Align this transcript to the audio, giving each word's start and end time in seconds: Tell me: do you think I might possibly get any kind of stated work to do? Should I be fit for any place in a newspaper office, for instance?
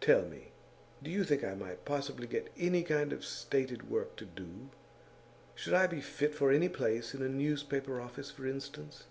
Tell 0.00 0.22
me: 0.22 0.50
do 1.02 1.10
you 1.10 1.24
think 1.24 1.44
I 1.44 1.52
might 1.54 1.84
possibly 1.84 2.26
get 2.26 2.48
any 2.56 2.82
kind 2.82 3.12
of 3.12 3.22
stated 3.22 3.90
work 3.90 4.16
to 4.16 4.24
do? 4.24 4.70
Should 5.54 5.74
I 5.74 5.86
be 5.86 6.00
fit 6.00 6.34
for 6.34 6.50
any 6.50 6.70
place 6.70 7.12
in 7.12 7.20
a 7.20 7.28
newspaper 7.28 8.00
office, 8.00 8.30
for 8.30 8.46
instance? 8.46 9.04